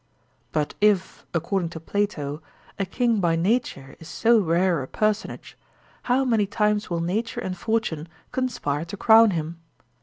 [0.51, 2.41] But if, according to Plato,
[2.79, 5.55] a king by nature is so rare a personage,
[6.09, 9.59] how many times will nature and fortune conspire to crown him